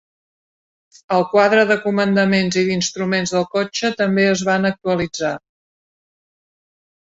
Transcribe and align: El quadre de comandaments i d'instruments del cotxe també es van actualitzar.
El 1.17 1.25
quadre 1.33 1.65
de 1.71 1.77
comandaments 1.83 2.57
i 2.63 2.65
d'instruments 2.71 3.35
del 3.37 3.47
cotxe 3.53 3.93
també 4.01 4.27
es 4.33 4.43
van 4.51 4.73
actualitzar. 4.73 5.33